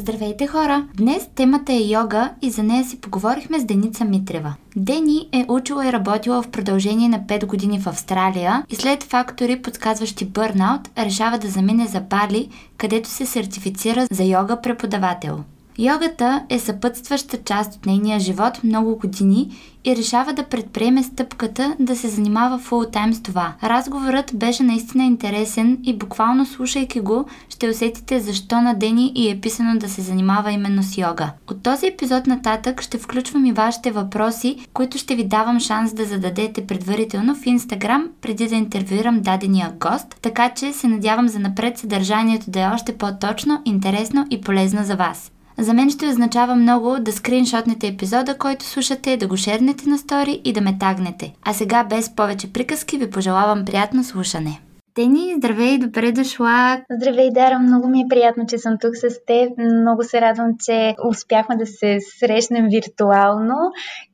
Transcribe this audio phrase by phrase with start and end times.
[0.00, 0.88] Здравейте хора!
[0.96, 4.54] Днес темата е йога и за нея си поговорихме с Деница Митрева.
[4.76, 9.62] Дени е учила и работила в продължение на 5 години в Австралия и след фактори,
[9.62, 15.44] подсказващи бърнаут, решава да замине за Бали, където се сертифицира за йога преподавател.
[15.80, 21.96] Йогата е съпътстваща част от нейния живот много години и решава да предприеме стъпката да
[21.96, 23.54] се занимава фултайм с това.
[23.62, 29.40] Разговорът беше наистина интересен и буквално слушайки го, ще усетите защо на Дени и е
[29.40, 31.30] писано да се занимава именно с йога.
[31.50, 36.04] От този епизод нататък ще включвам и вашите въпроси, които ще ви давам шанс да
[36.04, 41.78] зададете предварително в Инстаграм, преди да интервюирам дадения гост, така че се надявам за напред
[41.78, 45.32] съдържанието да е още по-точно, интересно и полезно за вас.
[45.58, 50.40] За мен ще означава много да скриншотнете епизода, който слушате, да го шернете на стори
[50.44, 51.32] и да ме тагнете.
[51.44, 54.60] А сега без повече приказки ви пожелавам приятно слушане.
[54.98, 56.82] Тени, здравей, добре дошла.
[56.90, 59.48] Здравей, Дара, много ми е приятно, че съм тук с теб.
[59.58, 63.56] Много се радвам, че успяхме да се срещнем виртуално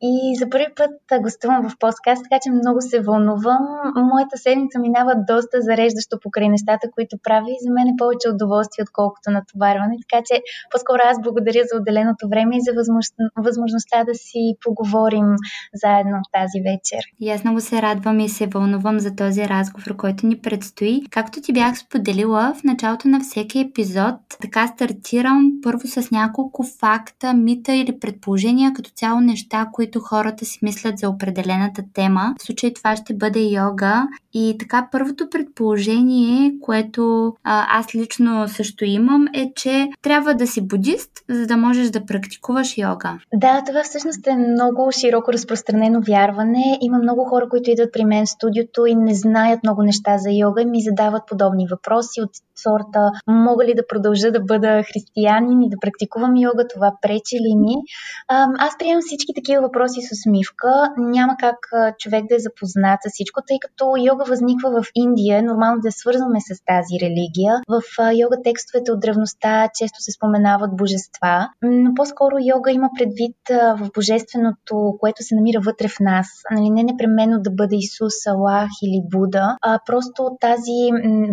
[0.02, 3.64] и за първи път гостувам в подкаст, така че много се вълнувам.
[4.12, 8.82] Моята седмица минава доста зареждащо покрай нещата, които прави и за мен е повече удоволствие,
[8.88, 9.96] отколкото натоварване.
[10.04, 10.36] Така че
[10.72, 12.72] по-скоро аз благодаря за отделеното време и за
[13.46, 15.28] възможността да си поговорим
[15.82, 17.02] заедно тази вечер.
[17.20, 21.02] И аз много се радвам и се вълнувам за този разговор, който ни предстои предстои.
[21.10, 27.34] Както ти бях споделила в началото на всеки епизод, така стартирам първо с няколко факта,
[27.34, 32.34] мита или предположения, като цяло неща, които хората си мислят за определената тема.
[32.38, 34.06] В случай това ще бъде йога.
[34.34, 40.60] И така първото предположение, което а, аз лично също имам, е, че трябва да си
[40.60, 43.18] будист, за да можеш да практикуваш йога.
[43.34, 46.78] Да, това всъщност е много широко разпространено вярване.
[46.80, 50.30] Има много хора, които идват при мен в студиото и не знаят много неща за
[50.30, 52.30] йога ми задават подобни въпроси от
[52.62, 57.54] сорта мога ли да продължа да бъда християнин и да практикувам йога, това пречи ли
[57.56, 57.74] ми?
[58.58, 60.70] Аз приемам всички такива въпроси с усмивка.
[60.98, 61.58] Няма как
[61.98, 66.38] човек да е запознат с всичко, тъй като йога възниква в Индия, нормално да свързваме
[66.40, 67.52] с тази религия.
[67.68, 67.82] В
[68.22, 74.96] йога текстовете от древността често се споменават божества, но по-скоро йога има предвид в божественото,
[75.00, 76.26] което се намира вътре в нас.
[76.50, 80.78] Нали, не непременно да бъде Исус, Аллах или Буда, а просто тази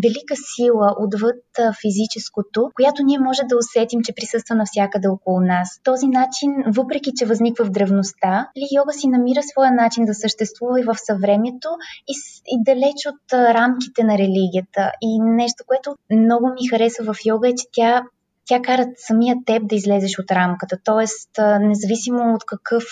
[0.03, 1.44] велика сила отвъд
[1.81, 5.67] физическото, която ние може да усетим, че присъства навсякъде около нас.
[5.83, 10.79] Този начин, въпреки че възниква в древността, ли йога си намира своя начин да съществува
[10.79, 11.69] и в съвремието
[12.07, 12.13] и,
[12.47, 14.91] и далеч от рамките на религията.
[15.01, 18.03] И нещо, което много ми харесва в йога е, че тя
[18.51, 20.78] тя кара самия теб да излезеш от рамката.
[20.84, 21.29] Тоест,
[21.59, 22.84] независимо от какъв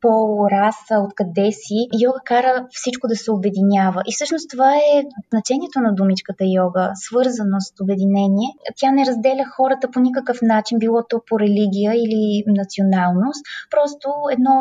[0.00, 4.02] пол, раса, откъде си, йога кара всичко да се обединява.
[4.08, 8.48] И всъщност това е значението на думичката йога свързаност, обединение.
[8.76, 13.42] Тя не разделя хората по никакъв начин, било то по религия или националност.
[13.70, 14.54] Просто едно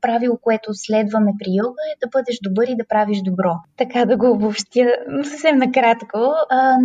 [0.00, 3.52] правило, което следваме при йога е да бъдеш добър и да правиш добро.
[3.76, 4.84] Така да го обобщя
[5.24, 6.18] съвсем накратко.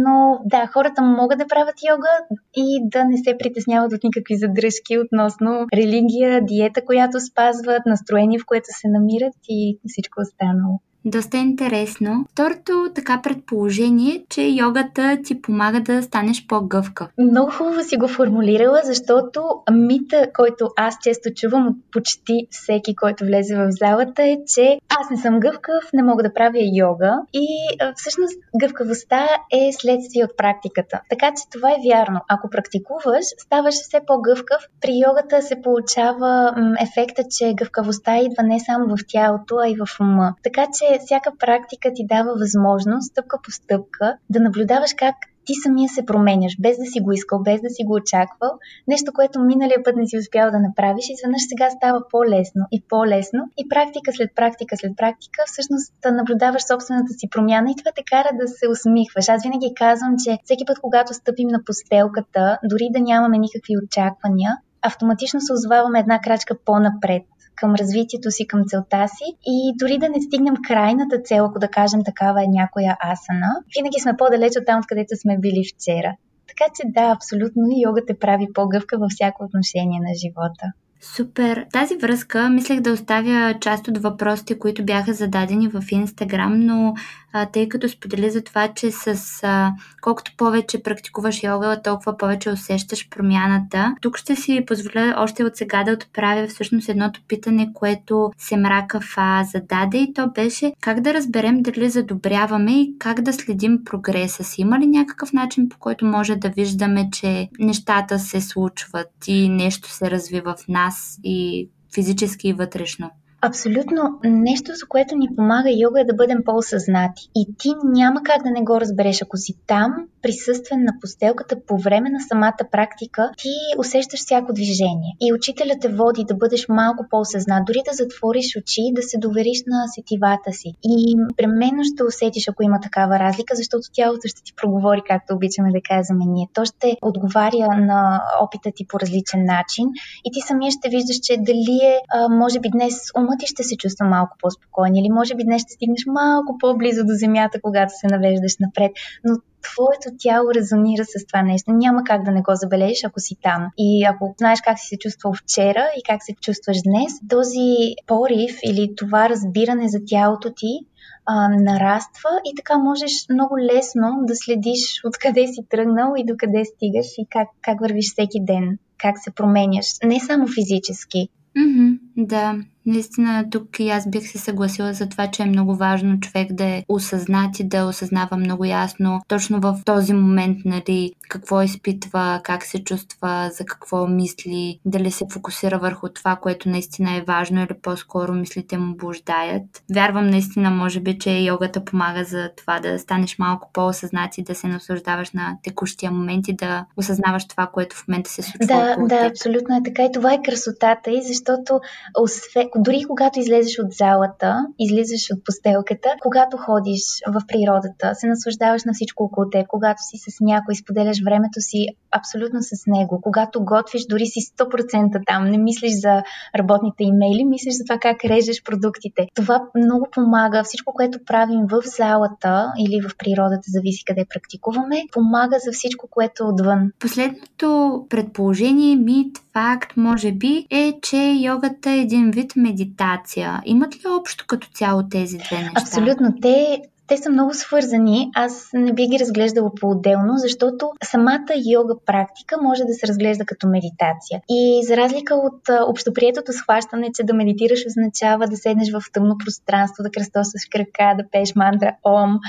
[0.05, 2.09] но да, хората могат да правят йога
[2.55, 8.45] и да не се притесняват от никакви задръжки относно религия, диета, която спазват, настроение, в
[8.45, 10.79] което се намират и всичко останало.
[11.05, 12.25] Доста интересно.
[12.31, 17.07] Второто така предположение, че йогата ти помага да станеш по-гъвка.
[17.17, 23.25] Много хубаво си го формулирала, защото мита, който аз често чувам от почти всеки, който
[23.25, 27.47] влезе в залата е, че аз не съм гъвкав, не мога да правя йога и
[27.95, 31.01] всъщност гъвкавостта е следствие от практиката.
[31.09, 32.19] Така че това е вярно.
[32.27, 34.61] Ако практикуваш, ставаш все по-гъвкав.
[34.81, 39.99] При йогата се получава ефекта, че гъвкавостта идва не само в тялото, а и в
[39.99, 40.35] ума.
[40.43, 45.15] Така че всяка практика ти дава възможност, стъпка по стъпка, да наблюдаваш как
[45.45, 48.51] ти самия се променяш, без да си го искал, без да си го очаквал.
[48.87, 53.41] Нещо, което миналия път не си успял да направиш, изведнъж сега става по-лесно и по-лесно.
[53.57, 58.29] И практика след практика след практика, всъщност наблюдаваш собствената си промяна и това те кара
[58.41, 59.29] да се усмихваш.
[59.29, 64.51] Аз винаги казвам, че всеки път, когато стъпим на постелката, дори да нямаме никакви очаквания,
[64.81, 67.23] автоматично се озоваваме една крачка по-напред
[67.55, 71.67] към развитието си, към целта си и дори да не стигнем крайната цел, ако да
[71.67, 76.15] кажем такава е някоя асана, винаги сме по-далеч от там, откъдето сме били вчера.
[76.47, 80.65] Така че да, абсолютно йога те прави по-гъвка във всяко отношение на живота.
[81.03, 81.65] Супер!
[81.73, 86.93] Тази връзка мислех да оставя част от въпросите, които бяха зададени в Инстаграм, но
[87.33, 89.71] а, тъй като сподели за това, че с а,
[90.01, 93.95] колкото повече практикуваш йога, толкова повече усещаш промяната.
[94.01, 99.01] Тук ще си позволя още от сега да отправя всъщност едното питане, което се мрака
[99.01, 104.43] Фа зададе и то беше как да разберем дали задобряваме и как да следим прогреса
[104.43, 104.61] си.
[104.61, 109.89] Има ли някакъв начин по който може да виждаме, че нещата се случват и нещо
[109.89, 110.92] се развива в нас
[111.23, 113.11] и физически и вътрешно?
[113.45, 117.29] Абсолютно нещо, за което ни помага йога е да бъдем по-осъзнати.
[117.35, 119.21] И ти няма как да не го разбереш.
[119.21, 119.91] Ако си там,
[120.21, 125.11] присъствен на постелката по време на самата практика, ти усещаш всяко движение.
[125.21, 129.59] И учителят те води да бъдеш малко по-осъзнат, дори да затвориш очи да се довериш
[129.67, 130.69] на сетивата си.
[130.83, 135.71] И пременно ще усетиш, ако има такава разлика, защото тялото ще ти проговори, както обичаме
[135.71, 136.47] да казваме ние.
[136.53, 139.85] То ще отговаря на опита ти по различен начин
[140.25, 141.95] и ти самия ще виждаш, че дали е,
[142.29, 145.73] може би днес ума ти ще се чувства малко по-спокойно или може би днес ще
[145.73, 148.91] стигнеш малко по-близо до земята, когато се навеждаш напред.
[149.23, 151.71] Но твоето тяло резонира с това нещо.
[151.71, 153.67] Няма как да не го забележиш, ако си там.
[153.77, 158.59] И ако знаеш как си се чувствал вчера и как се чувстваш днес, този порив
[158.65, 160.79] или това разбиране за тялото ти
[161.25, 167.07] а, нараства и така можеш много лесно да следиш откъде си тръгнал и докъде стигаш
[167.17, 169.85] и как, как вървиш всеки ден, как се променяш.
[170.03, 171.29] Не само физически.
[171.57, 176.19] Mm-hmm, да, Наистина, тук и аз бих се съгласила за това, че е много важно
[176.19, 181.61] човек да е осъзнат и да осъзнава много ясно точно в този момент, нали, какво
[181.61, 187.23] изпитва, как се чувства, за какво мисли, дали се фокусира върху това, което наистина е
[187.27, 189.83] важно или по-скоро мислите му блуждаят.
[189.93, 194.55] Вярвам наистина, може би, че йогата помага за това да станеш малко по-осъзнат и да
[194.55, 198.67] се наслаждаваш на текущия момент и да осъзнаваш това, което в момента се случва.
[198.67, 199.31] Да, да, теб.
[199.31, 201.79] абсолютно е така и това е красотата и защото
[202.19, 208.83] освен, дори когато излезеш от залата, излизаш от постелката, когато ходиш в природата, се наслаждаваш
[208.83, 213.65] на всичко около теб, когато си с някой, споделяш времето си абсолютно с него, когато
[213.65, 216.23] готвиш, дори си 100% там, не мислиш за
[216.57, 219.27] работните имейли, мислиш за това как режеш продуктите.
[219.35, 220.63] Това много помага.
[220.63, 226.43] Всичко, което правим в залата или в природата, зависи къде практикуваме, помага за всичко, което
[226.43, 226.91] е отвън.
[226.99, 233.61] Последното предположение, мит, факт, може би, е, че йогата е един вид медитация.
[233.65, 235.81] Имат ли общо като цяло тези две неща?
[235.81, 236.35] Абсолютно.
[236.41, 238.31] Те те са много свързани.
[238.35, 243.67] Аз не би ги разглеждала по-отделно, защото самата йога практика може да се разглежда като
[243.67, 244.41] медитация.
[244.49, 250.03] И за разлика от общоприетото схващане, че да медитираш означава да седнеш в тъмно пространство,
[250.03, 252.39] да кръстосваш крака, да пееш мантра ом,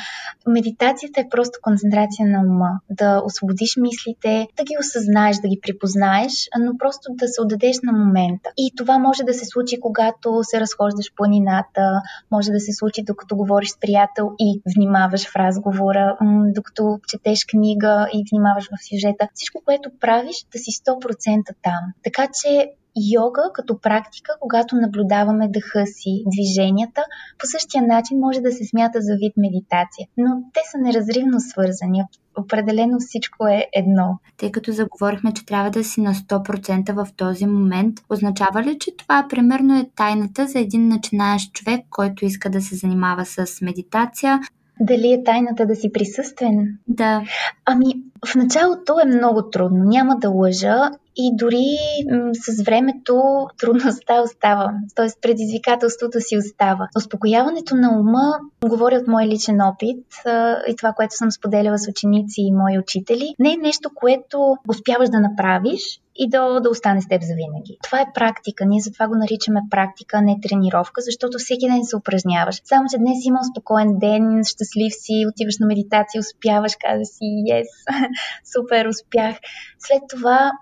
[0.46, 2.70] медитацията е просто концентрация на ума.
[2.90, 7.92] Да освободиш мислите, да ги осъзнаеш, да ги припознаеш, но просто да се отдадеш на
[7.92, 8.50] момента.
[8.56, 13.36] И това може да се случи, когато се разхождаш планината, може да се случи докато
[13.36, 16.16] говориш с приятел и внимаваш в разговора,
[16.54, 19.28] докато четеш книга и внимаваш в сюжета.
[19.34, 21.92] Всичко, което правиш, да си 100% там.
[22.04, 22.70] Така че
[23.14, 27.04] йога като практика, когато наблюдаваме дъха си, движенията,
[27.38, 30.08] по същия начин може да се смята за вид медитация.
[30.16, 32.02] Но те са неразривно свързани.
[32.38, 34.18] Определено всичко е едно.
[34.36, 38.96] Тъй като заговорихме, че трябва да си на 100% в този момент, означава ли, че
[38.96, 44.40] това примерно е тайната за един начинаещ човек, който иска да се занимава с медитация?
[44.80, 46.78] Дали е тайната да си присъствен?
[46.88, 47.22] Да.
[47.64, 47.86] Ами,
[48.26, 51.76] в началото е много трудно, няма да лъжа и дори
[52.10, 53.22] м- с времето
[53.58, 55.06] трудността остава, т.е.
[55.22, 56.88] предизвикателството си остава.
[56.96, 58.32] Успокояването на ума,
[58.68, 62.78] говоря от мой личен опит а, и това, което съм споделяла с ученици и мои
[62.78, 67.34] учители, не е нещо, което успяваш да направиш и да, да остане с теб за
[67.34, 67.78] винаги.
[67.82, 68.64] Това е практика.
[68.66, 72.60] Ние затова го наричаме практика, не тренировка, защото всеки ден се упражняваш.
[72.64, 77.68] Само, че днес имал спокоен ден, щастлив си, отиваш на медитация, успяваш, каза си, yes,
[78.54, 79.36] супер, успях.
[79.78, 80.52] След това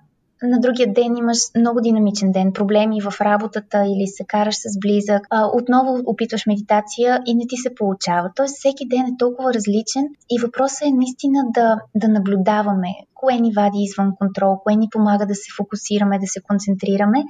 [0.42, 5.26] на другия ден имаш много динамичен ден, проблеми в работата или се караш с близък,
[5.30, 8.30] а, отново опитваш медитация и не ти се получава.
[8.36, 13.52] Тоест всеки ден е толкова различен и въпросът е наистина да, да наблюдаваме кое ни
[13.52, 17.24] вади извън контрол, кое ни помага да се фокусираме, да се концентрираме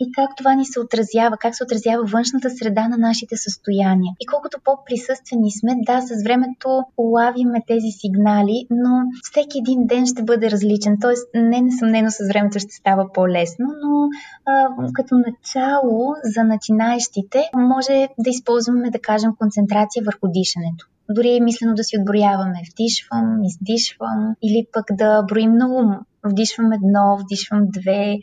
[0.00, 4.12] и как това ни се отразява, как се отразява външната среда на нашите състояния.
[4.20, 8.92] И колкото по-присъствени сме, да, с времето улавиме тези сигнали, но
[9.22, 10.96] всеки един ден ще бъде различен.
[11.00, 14.08] Тоест, не несъмнено с времето ще става по-лесно, но
[14.46, 21.74] а, като начало за начинаещите може да използваме, да кажем, концентрация върху дишането дори мислено
[21.74, 25.90] да си отброяваме вдишвам, издишвам или пък да броим на ум.
[26.24, 28.16] Вдишвам едно, вдишвам две,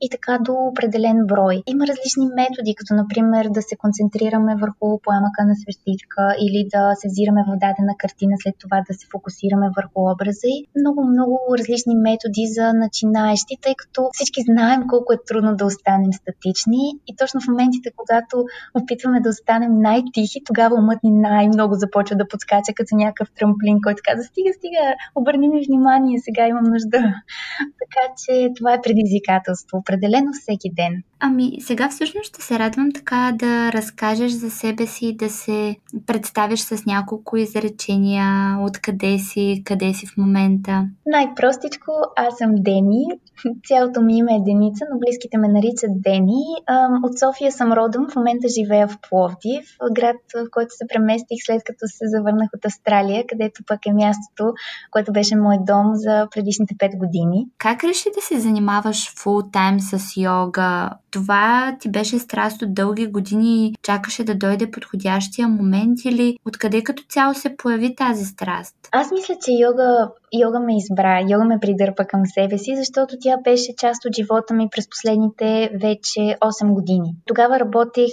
[0.00, 1.56] и така до определен брой.
[1.66, 7.08] Има различни методи, като например да се концентрираме върху пламъка на свещичка или да се
[7.08, 11.94] взираме в дадена картина, след това да се фокусираме върху образа и много, много различни
[12.08, 17.40] методи за начинаещи, тъй като всички знаем колко е трудно да останем статични и точно
[17.40, 18.36] в моментите, когато
[18.80, 24.00] опитваме да останем най-тихи, тогава умът ни най-много започва да подскача като някакъв трамплин, който
[24.08, 26.98] каза стига, стига, обърни ми внимание, сега имам нужда.
[27.82, 31.04] така че това е предизвикателство, определено всеки ден.
[31.20, 36.60] Ами, сега всъщност ще се радвам така да разкажеш за себе си, да се представиш
[36.60, 40.84] с няколко изречения, откъде си, къде си в момента.
[41.06, 43.04] Най-простичко, аз съм Дени.
[43.66, 46.44] Цялото ми име е Деница, но близките ме наричат Дени.
[47.02, 51.62] От София съм родом, в момента живея в Пловдив, град, в който се преместих след
[51.64, 54.52] като се завърнах от Австралия, където пък е мястото,
[54.90, 57.46] което беше мой дом за предишните 5 години.
[57.58, 60.90] Как реши да се занимаваш фул тайм с йога?
[61.10, 67.02] Това ти беше страст от дълги години, чакаше да дойде подходящия момент или откъде като
[67.08, 68.74] цяло се появи тази страст?
[68.92, 73.36] Аз мисля, че йога йога ме избра, йога ме придърпа към себе си, защото тя
[73.44, 77.14] беше част от живота ми през последните вече 8 години.
[77.26, 78.10] Тогава работех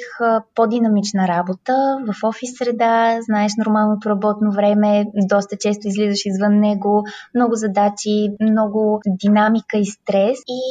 [0.55, 7.03] по-динамична работа в офис среда, знаеш нормалното работно време, доста често излизаш извън него,
[7.35, 10.39] много задачи, много динамика и стрес.
[10.47, 10.61] И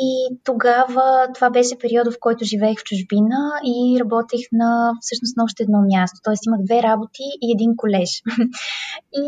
[0.44, 5.62] тогава това беше периода, в който живеех в чужбина и работех на всъщност на още
[5.62, 6.20] едно място.
[6.24, 8.22] Тоест имах две работи и един колеж.
[9.12, 9.24] и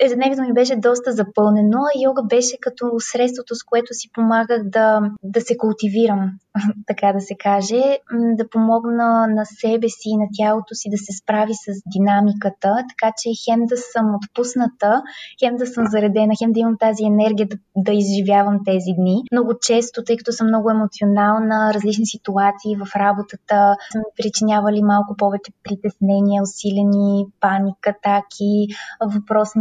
[0.00, 5.00] ежедневието ми беше доста запълнено, а йога беше като средството, с което си помагах да,
[5.22, 6.30] да се култивирам,
[6.86, 7.82] така да се каже,
[8.12, 13.12] да помогна на себе си и на тялото си да се справи с динамиката, така
[13.18, 15.02] че хем да съм отпусната,
[15.40, 19.16] хем да съм заредена, хем да имам тази енергия да, да изживявам тези дни.
[19.32, 25.16] Много често, тъй като съм много емоционална, различни ситуации в работата са ми причинявали малко
[25.18, 28.52] повече притеснения, усилени паника, атаки,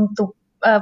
[0.10, 0.34] въпросното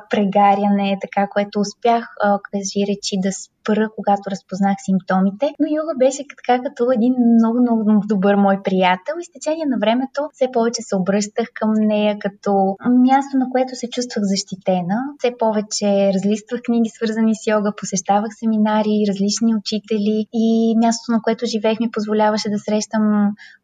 [0.10, 2.08] прегаряне, така, което успях,
[2.51, 3.32] кажи речи, да
[3.65, 5.45] спра, когато разпознах симптомите.
[5.60, 9.77] Но йога беше така като един много, много добър мой приятел и с течение на
[9.84, 12.51] времето все повече се обръщах към нея като
[13.10, 15.00] място, на което се чувствах защитена.
[15.19, 21.45] Все повече разлиствах книги, свързани с йога, посещавах семинари, различни учители и мястото, на което
[21.45, 23.03] живеех, ми позволяваше да срещам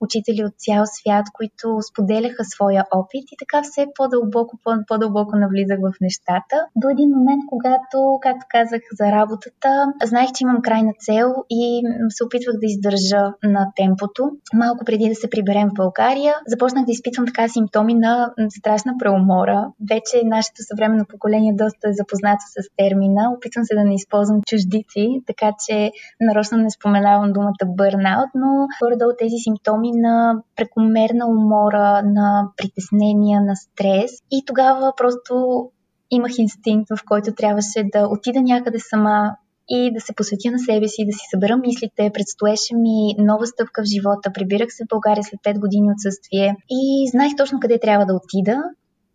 [0.01, 4.53] учители от цял свят, които споделяха своя опит и така все по-дълбоко,
[4.87, 6.55] по-дълбоко навлизах в нещата.
[6.75, 9.69] До един момент, когато, както казах за работата,
[10.03, 14.31] знаех, че имам крайна цел и се опитвах да издържа на темпото.
[14.53, 19.67] Малко преди да се приберем в България, започнах да изпитвам така симптоми на страшна преумора.
[19.89, 23.31] Вече нашето съвременно поколение доста е запознато с термина.
[23.37, 29.11] Опитвам се да не използвам чуждици, така че нарочно не споменавам думата бърнаут, но горе-долу
[29.19, 34.11] тези симптоми на прекомерна умора, на притеснения, на стрес.
[34.31, 35.65] И тогава просто
[36.11, 39.35] имах инстинкт, в който трябваше да отида някъде сама,
[39.73, 42.11] и да се посветя на себе си, да си събера мислите.
[42.13, 44.33] Предстоеше ми нова стъпка в живота.
[44.33, 48.57] Прибирах се в България след 5 години отсъствие и знаех точно къде трябва да отида.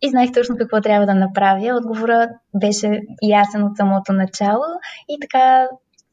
[0.01, 1.77] И знаех точно какво трябва да направя.
[1.77, 4.65] Отговорът беше ясен от самото начало
[5.09, 5.67] и така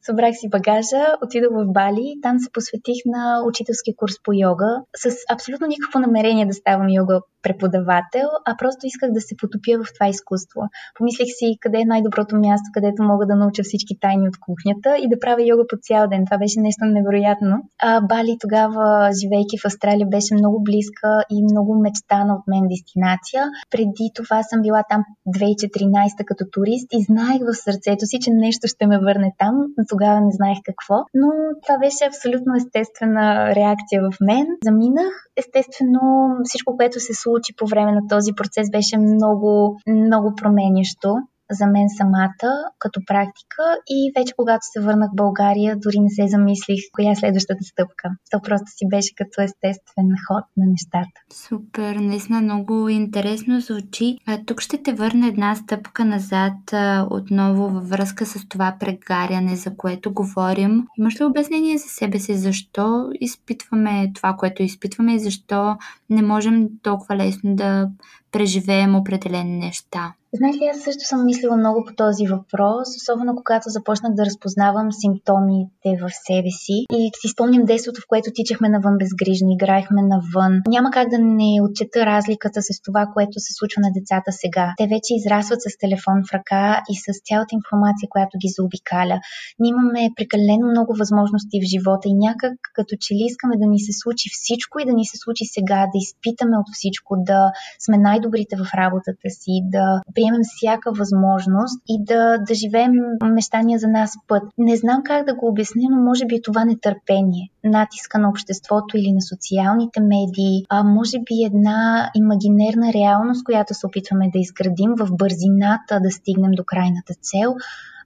[0.05, 5.15] събрах си багажа, отидох в Бали, там се посветих на учителски курс по йога, с
[5.29, 10.07] абсолютно никакво намерение да ставам йога преподавател, а просто исках да се потопя в това
[10.09, 10.61] изкуство.
[10.97, 15.05] Помислих си къде е най-доброто място, където мога да науча всички тайни от кухнята и
[15.11, 16.25] да правя йога по цял ден.
[16.25, 17.55] Това беше нещо невероятно.
[17.81, 18.85] А Бали тогава,
[19.19, 23.41] живейки в Австралия, беше много близка и много мечтана от мен дестинация.
[23.73, 28.67] Преди това съм била там 2014 като турист и знаех в сърцето си, че нещо
[28.67, 30.95] ще ме върне там, но тогава не знаех какво.
[31.13, 31.27] Но
[31.63, 34.47] това беше абсолютно естествена реакция в мен.
[34.63, 35.13] Заминах.
[35.37, 36.01] Естествено,
[36.43, 41.15] всичко, което се случи, случи по време на този процес беше много, много променящо
[41.51, 42.49] за мен самата
[42.79, 47.15] като практика и вече когато се върнах в България, дори не се замислих коя е
[47.15, 48.09] следващата стъпка.
[48.31, 51.17] То просто си беше като естествен ход на нещата.
[51.33, 54.17] Супер, наистина много интересно звучи.
[54.27, 59.55] А, тук ще те върна една стъпка назад а, отново във връзка с това прегаряне,
[59.55, 60.87] за което говорим.
[60.99, 65.77] Имаш ли обяснение за себе си защо изпитваме това, което изпитваме и защо
[66.09, 67.89] не можем толкова лесно да
[68.31, 70.13] преживеем определени неща?
[70.39, 74.87] Знаеш ли, аз също съм мислила много по този въпрос, особено когато започнах да разпознавам
[75.01, 76.77] симптомите в себе си.
[76.99, 80.53] И си спомням детството, в което тичахме навън безгрижно, играехме навън.
[80.75, 84.65] Няма как да не отчета разликата с това, което се случва на децата сега.
[84.79, 86.63] Те вече израстват с телефон в ръка
[86.93, 89.17] и с цялата информация, която ги заобикаля.
[89.59, 93.79] Ние имаме прекалено много възможности в живота и някак като че ли искаме да ни
[93.87, 97.39] се случи всичко и да ни се случи сега, да изпитаме от всичко, да
[97.85, 99.85] сме най-добрите в работата си, да
[100.25, 102.91] приемем всяка възможност и да, да живеем
[103.23, 104.43] мечтания за нас път.
[104.57, 109.11] Не знам как да го обясня, но може би това нетърпение, натиска на обществото или
[109.11, 115.07] на социалните медии, а може би една имагинерна реалност, която се опитваме да изградим в
[115.11, 117.55] бързината да стигнем до крайната цел,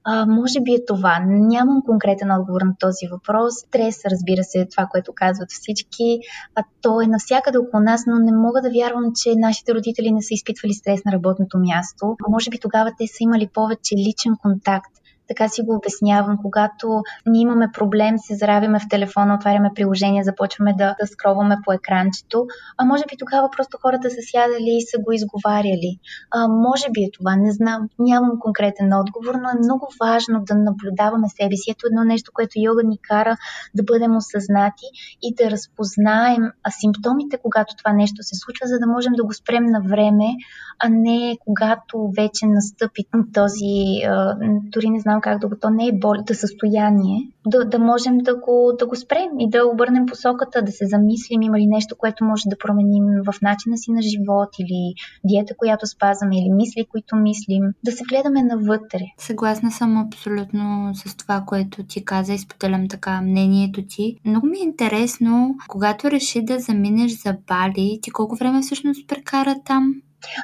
[0.04, 1.20] а, може би е това.
[1.28, 3.54] Нямам конкретен отговор на този въпрос.
[3.68, 6.20] Стрес, разбира се, е това, което казват всички.
[6.56, 10.22] А то е навсякъде около нас, но не мога да вярвам, че нашите родители не
[10.22, 12.18] са изпитвали стрес на работното място.
[12.30, 14.99] Може би тогава те са имали повече личен контакт
[15.30, 16.38] така си го обяснявам.
[16.42, 21.74] Когато ние имаме проблем, се заравяме в телефона, отваряме приложение, започваме да, да скроваме по
[21.74, 26.00] екранчето, а може би тогава просто хората са сядали и са го изговаряли.
[26.32, 30.56] А, може би е това, не знам, нямам конкретен отговор, но е много важно да
[30.56, 31.72] наблюдаваме себе си.
[31.72, 33.38] Ето едно нещо, което йога ни кара
[33.76, 34.86] да бъдем осъзнати
[35.22, 36.44] и да разпознаем
[36.80, 40.26] симптомите, когато това нещо се случва, за да можем да го спрем на време,
[40.80, 43.76] а не когато вече настъпи този,
[44.74, 48.18] дори не знам знам как да го, то не е болето състояние, да, да можем
[48.18, 51.96] да го, да го спрем и да обърнем посоката, да се замислим има ли нещо,
[51.98, 54.94] което може да променим в начина си на живот или
[55.26, 59.04] диета, която спазваме или мисли, които мислим, да се гледаме навътре.
[59.18, 64.16] Съгласна съм абсолютно с това, което ти каза и споделям така мнението ти.
[64.26, 69.56] Много ми е интересно, когато реши да заминеш за Бали, ти колко време всъщност прекара
[69.66, 69.96] там?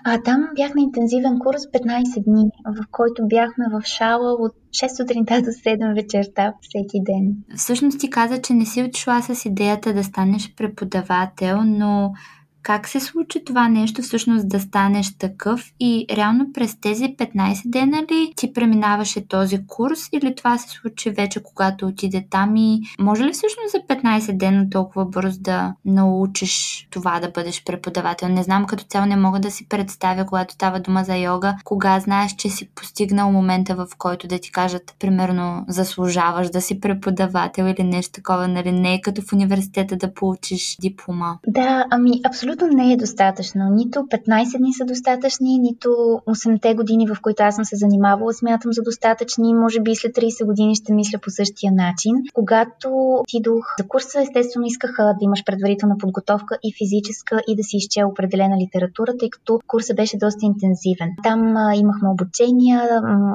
[0.06, 4.98] А там бях на интензивен курс 15 дни, в който бяхме в шала от 6
[4.98, 7.36] сутринта до 7 вечерта всеки ден.
[7.56, 12.14] Всъщност ти каза, че не си отшла с идеята да станеш преподавател, но
[12.66, 18.02] как се случи това нещо всъщност да станеш такъв и реално през тези 15 дена
[18.12, 23.24] ли ти преминаваше този курс или това се случи вече когато отиде там и може
[23.24, 28.30] ли всъщност за 15 дена толкова бързо да научиш това да бъдеш преподавател?
[28.30, 32.00] Не знам, като цяло не мога да си представя, когато става дума за йога, кога
[32.00, 37.64] знаеш, че си постигнал момента, в който да ти кажат, примерно, заслужаваш да си преподавател
[37.64, 38.72] или нещо такова, нали?
[38.72, 41.38] Не е като в университета да получиш диплома.
[41.48, 43.70] Да, ами абсолютно абсолютно не е достатъчно.
[43.70, 45.90] Нито 15 дни са достатъчни, нито
[46.28, 49.54] 8-те години, в които аз съм се занимавала, смятам за достатъчни.
[49.54, 52.16] Може би след 30 години ще мисля по същия начин.
[52.34, 52.90] Когато
[53.22, 58.08] отидох за курса, естествено искаха да имаш предварителна подготовка и физическа и да си изчел
[58.08, 61.10] определена литература, тъй като курсът беше доста интензивен.
[61.24, 62.82] Там а, имахме обучения,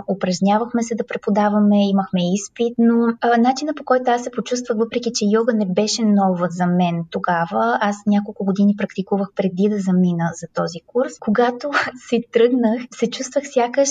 [0.09, 5.11] упражнявахме се да преподаваме, имахме изпит, но а, начина по който аз се почувствах, въпреки
[5.15, 9.79] че йога не беше нова за мен тогава, аз няколко години практикувах практикувах преди да
[9.79, 11.19] замина за този курс.
[11.21, 11.71] Когато
[12.09, 13.89] си тръгнах, се чувствах сякаш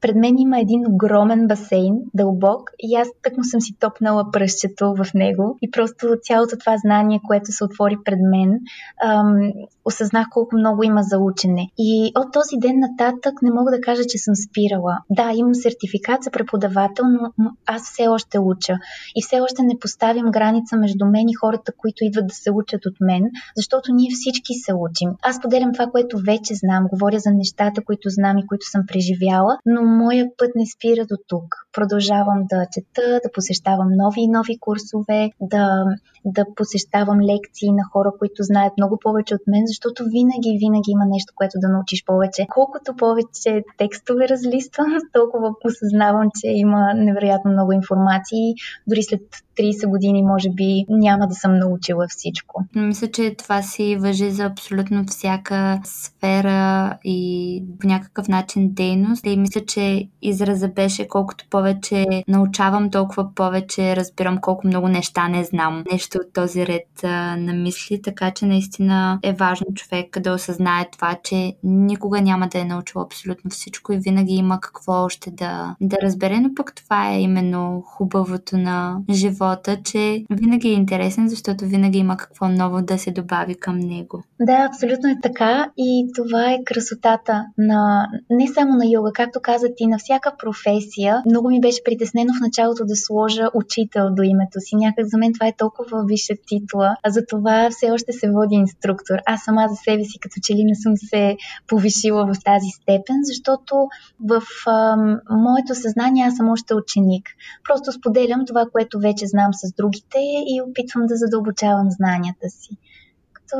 [0.00, 5.14] пред мен има един огромен басейн, дълбок, и аз тъкмо съм си топнала пръщето в
[5.14, 8.60] него и просто цялото това знание, което се отвори пред мен,
[9.04, 9.52] ам,
[9.84, 11.68] осъзнах колко много има за учене.
[11.78, 14.98] И от този ден нататък не мога да кажа, че съм спирала.
[15.10, 17.04] Да, имам сертификат за преподавател,
[17.38, 18.74] но аз все още уча.
[19.16, 22.86] И все още не поставям граница между мен и хората, които идват да се учат
[22.86, 23.22] от мен,
[23.56, 25.10] защото ние всички се учим.
[25.22, 29.58] Аз поделям това, което вече знам, говоря за нещата, които знам и които съм преживяла,
[29.66, 31.54] но моя път не спира до тук.
[31.72, 35.84] Продължавам да чета, да посещавам нови и нови курсове, да,
[36.24, 41.06] да посещавам лекции на хора, които знаят много повече от мен, защото винаги, винаги има
[41.06, 42.46] нещо, което да научиш повече.
[42.50, 48.54] Колкото повече текстове разлиствам, толкова осъзнавам, че има невероятно много информации.
[48.86, 49.22] Дори след
[49.58, 52.64] 30 години, може би, няма да съм научила всичко.
[52.74, 59.26] Мисля, че това си въжи за абсолютно всяка сфера и по някакъв начин дейност.
[59.26, 65.44] И мисля, че израза беше колкото повече научавам, толкова повече разбирам колко много неща не
[65.44, 65.84] знам.
[65.92, 70.88] Нещо от този ред а, на мисли, така че наистина е важно човек да осъзнае
[70.92, 75.76] това, че никога няма да е научил абсолютно всичко и винаги има какво още да,
[75.80, 81.64] да разбере, но пък това е именно хубавото на живота, че винаги е интересен, защото
[81.64, 84.22] винаги има какво ново да се добави към него.
[84.40, 89.66] Да, абсолютно е така и това е красотата на не само на йога, както каза
[89.78, 91.22] и на всяка професия.
[91.26, 94.76] Много ми беше притеснено в началото да сложа учител до името си.
[94.76, 98.54] Някак за мен това е толкова висша титла, а за това все още се води
[98.54, 99.18] инструктор.
[99.26, 101.36] Аз сама за себе си като че ли не съм се
[101.66, 103.88] повишила в тази степен, защото
[104.28, 104.96] в а,
[105.30, 107.28] моето съзнание аз съм още ученик.
[107.64, 112.76] Просто споделям това, което вече знам с другите и опитвам да задълбочавам знанията си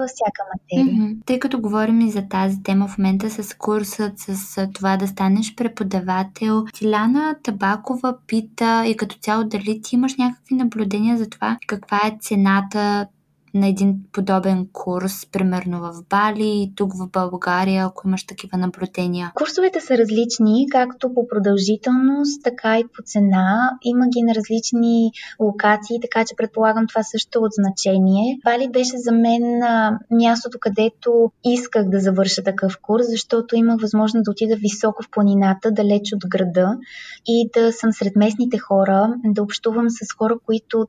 [0.07, 0.95] всяка материя.
[0.95, 1.17] Mm-hmm.
[1.27, 5.55] Тъй като говорим и за тази тема в момента с курсът, с това да станеш
[5.55, 12.01] преподавател, Тиляна Табакова пита и като цяло дали ти имаш някакви наблюдения за това каква
[12.05, 13.07] е цената
[13.55, 19.33] на един подобен курс, примерно в Бали тук в България, ако имаш такива наблюдения?
[19.35, 23.71] Курсовете са различни, както по продължителност, така и по цена.
[23.83, 25.11] Има ги на различни
[25.41, 28.39] локации, така че предполагам това също е от значение.
[28.45, 29.61] Бали беше за мен
[30.11, 35.71] мястото, където исках да завърша такъв курс, защото имах възможност да отида високо в планината,
[35.71, 36.79] далеч от града
[37.27, 40.87] и да съм сред местните хора, да общувам с хора, които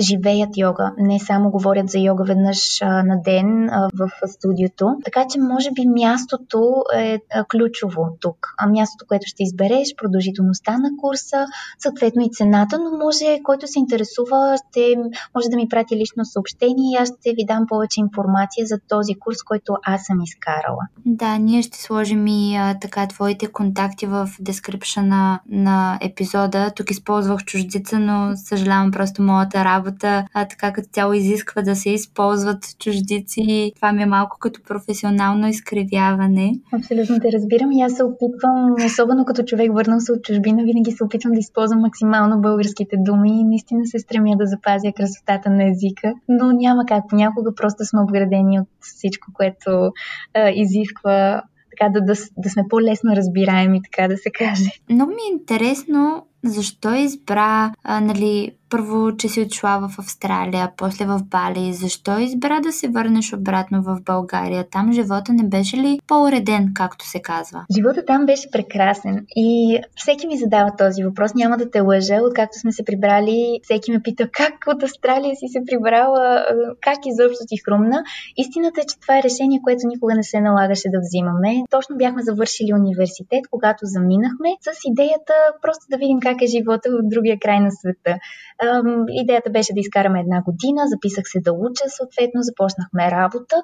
[0.00, 4.96] живеят йога, не само говорят за йога веднъж на ден в студиото.
[5.04, 7.18] Така че може би мястото е
[7.50, 8.54] ключово тук.
[8.68, 11.46] Мястото, което ще избереш, продължителността на курса,
[11.78, 14.94] съответно и цената, но може, който се интересува, ще
[15.34, 19.14] може да ми прати лично съобщение и аз ще ви дам повече информация за този
[19.14, 20.82] курс, който аз съм изкарала.
[21.06, 26.70] Да, ние ще сложим и а, така твоите контакти в дескрипшена на епизода.
[26.76, 31.76] Тук използвах чуждица, но съжалявам просто моята работа работа, а така като цяло изисква да
[31.76, 33.72] се използват чуждици.
[33.76, 36.52] Това ми е малко като професионално изкривяване.
[36.72, 40.92] Абсолютно те разбирам и аз се опитвам, особено като човек върнал се от чужбина, винаги
[40.92, 45.64] се опитвам да използвам максимално българските думи и наистина се стремя да запазя красотата на
[45.70, 47.04] езика, но няма как.
[47.08, 49.92] Понякога просто сме обградени от всичко, което
[50.34, 51.42] а, изисква
[51.78, 54.70] така да, да, да сме по-лесно разбираеми, така да се каже.
[54.90, 61.04] Много ми е интересно защо избра, а, нали, първо, че си отшла в Австралия, после
[61.04, 61.72] в Бали.
[61.72, 64.64] Защо избра да се върнеш обратно в България?
[64.70, 67.64] Там живота не беше ли по-уреден, както се казва?
[67.76, 71.34] Живота там беше прекрасен и всеки ми задава този въпрос.
[71.34, 75.46] Няма да те лъжа, откакто сме се прибрали, всеки ме пита как от Австралия си
[75.48, 76.44] се прибрала,
[76.80, 78.02] как изобщо ти хрумна.
[78.36, 81.52] Истината е, че това е решение, което никога не се налагаше да взимаме.
[81.70, 87.08] Точно бяхме завършили университет, когато заминахме, с идеята просто да видим как е живота в
[87.12, 88.18] другия край на света.
[89.22, 93.56] Идеята беше да изкараме една година, записах се да уча, съответно започнахме работа,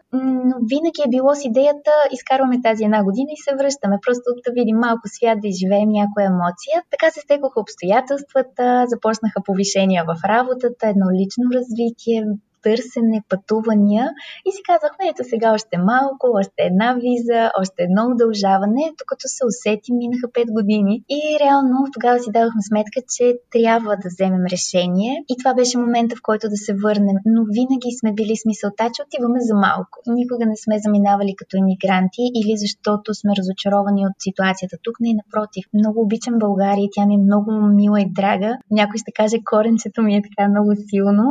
[0.48, 4.52] но винаги е било с идеята, изкарваме тази една година и се връщаме, просто да
[4.58, 6.76] видим малко свят, да изживеем някоя емоция.
[6.92, 12.18] Така се стекоха обстоятелствата, започнаха повишения в работата, едно лично развитие,
[12.62, 14.04] търсене, пътувания
[14.46, 19.42] и си казахме, ето сега още малко, още една виза, още едно удължаване, докато се
[19.50, 23.24] усетим, минаха 5 години и реално тогава си дадохме сметка, че
[23.56, 27.90] трябва да вземем решение и това беше момента, в който да се върнем, но винаги
[28.00, 29.94] сме били смисълта, че отиваме за малко.
[30.20, 35.64] Никога не сме заминавали като иммигранти или защото сме разочаровани от ситуацията тук, не напротив.
[35.74, 38.50] Много обичам България, тя ми е много мила и драга.
[38.70, 41.26] Някой ще каже, коренчето ми е така много силно,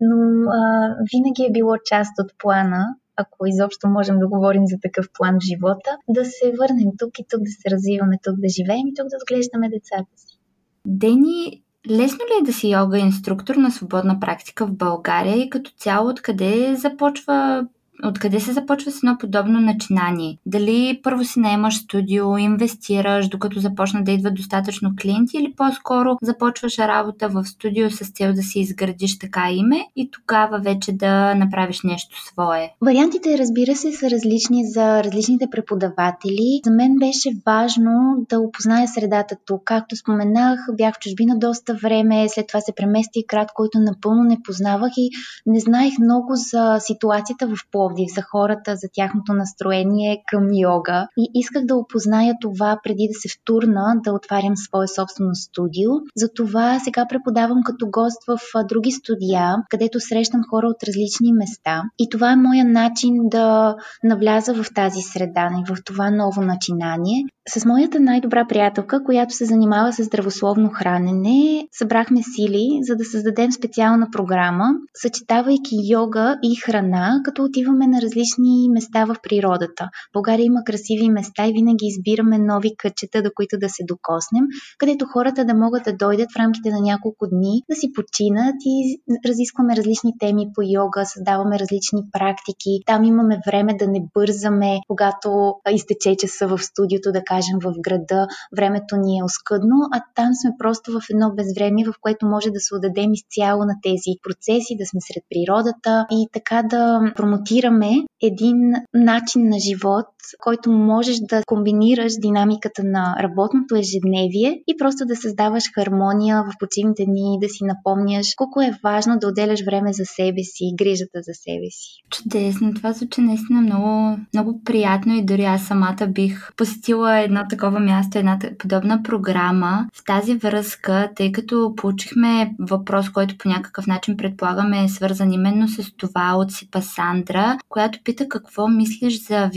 [0.00, 0.16] но
[0.58, 0.71] а,
[1.12, 5.44] винаги е било част от плана, ако изобщо можем да говорим за такъв план в
[5.44, 9.06] живота, да се върнем тук и тук да се развиваме, тук да живеем и тук
[9.08, 10.38] да отглеждаме децата си.
[10.86, 15.70] Дени, лесно ли е да си йога инструктор на свободна практика в България и като
[15.70, 17.66] цяло откъде започва
[18.04, 20.38] Откъде се започва с едно подобно начинание?
[20.46, 26.78] Дали първо си наемаш студио, инвестираш, докато започна да идват достатъчно клиенти или по-скоро започваш
[26.78, 31.80] работа в студио с цел да си изградиш така име и тогава вече да направиш
[31.84, 32.74] нещо свое?
[32.80, 36.60] Вариантите, разбира се, са различни за различните преподаватели.
[36.64, 39.62] За мен беше важно да опозная средата тук.
[39.64, 44.42] Както споменах, бях в чужбина доста време, след това се премести крат, който напълно не
[44.44, 45.10] познавах и
[45.46, 51.06] не знаех много за ситуацията в Пловдив Пловдив, за хората, за тяхното настроение към йога.
[51.18, 55.90] И исках да опозная това преди да се втурна да отварям свое собствено студио.
[56.16, 61.82] Затова сега преподавам като гост в други студия, където срещам хора от различни места.
[61.98, 67.24] И това е моя начин да навляза в тази среда, в това ново начинание.
[67.48, 73.52] С моята най-добра приятелка, която се занимава с здравословно хранене, събрахме сили, за да създадем
[73.52, 79.88] специална програма, съчетавайки йога и храна, като отиваме на различни места в природата.
[80.12, 84.44] България има красиви места и винаги избираме нови кътчета, до които да се докоснем,
[84.78, 89.00] където хората да могат да дойдат в рамките на няколко дни, да си починат и
[89.26, 92.70] разискваме различни теми по йога, създаваме различни практики.
[92.86, 98.26] Там имаме време да не бързаме, когато изтече часа в студиото, да кажем, в града
[98.56, 102.60] времето ни е оскъдно, а там сме просто в едно безвремие, в което може да
[102.60, 107.90] се отдадем изцяло на тези процеси, да сме сред природата и така да промотираме
[108.22, 108.58] един
[108.94, 110.06] начин на живот,
[110.42, 117.04] който можеш да комбинираш динамиката на работното ежедневие и просто да създаваш хармония в почивните
[117.04, 121.32] дни, да си напомняш колко е важно да отделяш време за себе си, грижата за
[121.34, 122.02] себе си.
[122.10, 127.80] Чудесно, това звучи наистина много, много приятно и дори аз самата бих посетила едно такова
[127.80, 129.86] място, една подобна програма.
[129.94, 135.68] В тази връзка, тъй като получихме въпрос, който по някакъв начин предполагаме е свързан именно
[135.68, 139.50] с това от Сипа Сандра, която пита какво мислиш за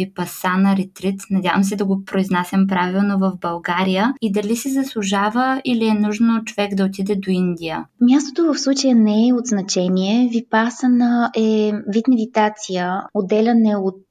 [0.56, 1.22] Випасана ретрит.
[1.32, 6.44] Надявам се да го произнасям правилно в България и дали си заслужава или е нужно
[6.46, 7.86] човек да отиде до Индия.
[8.02, 10.30] Мястото в случая не е от значение.
[10.34, 14.02] Випасана е вид медитация, отделяне от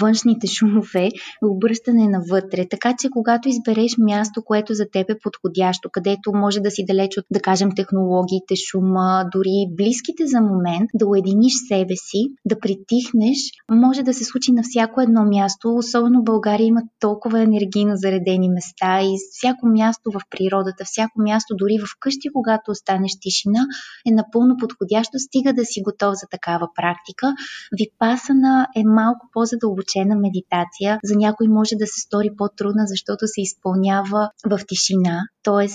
[0.00, 1.08] външните шумове
[1.42, 2.66] обръщане навътре.
[2.70, 7.18] Така че когато избереш място, което за теб е подходящо, където може да си далеч
[7.18, 13.38] от, да кажем, технологиите, шума, дори близките за момент, да уединиш себе си, да притихнеш,
[13.70, 15.78] може да се случи на всяко едно място.
[15.94, 21.78] Особено България има толкова енергийно заредени места и всяко място в природата, всяко място дори
[21.78, 23.60] в къщи, когато останеш тишина,
[24.08, 27.34] е напълно подходящо, стига да си готов за такава практика.
[27.78, 30.98] Випасана е малко по-задълбочена медитация.
[31.04, 35.68] За някой може да се стори по-трудна, защото се изпълнява в тишина, т.е.